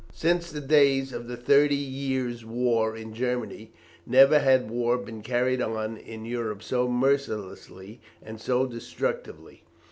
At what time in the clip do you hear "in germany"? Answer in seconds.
2.97-3.71